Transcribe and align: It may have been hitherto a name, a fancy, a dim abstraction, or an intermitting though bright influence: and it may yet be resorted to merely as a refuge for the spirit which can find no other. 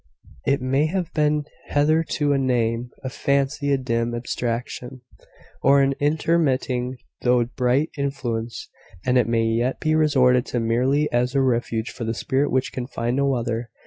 It 0.47 0.63
may 0.63 0.87
have 0.87 1.13
been 1.13 1.43
hitherto 1.67 2.33
a 2.33 2.39
name, 2.39 2.89
a 3.03 3.09
fancy, 3.11 3.71
a 3.71 3.77
dim 3.77 4.15
abstraction, 4.15 5.01
or 5.61 5.81
an 5.83 5.93
intermitting 5.99 6.97
though 7.21 7.45
bright 7.45 7.91
influence: 7.95 8.67
and 9.05 9.15
it 9.15 9.27
may 9.27 9.43
yet 9.43 9.79
be 9.79 9.93
resorted 9.93 10.47
to 10.47 10.59
merely 10.59 11.07
as 11.11 11.35
a 11.35 11.41
refuge 11.43 11.91
for 11.91 12.03
the 12.03 12.15
spirit 12.15 12.49
which 12.49 12.71
can 12.73 12.87
find 12.87 13.15
no 13.17 13.35
other. 13.35 13.69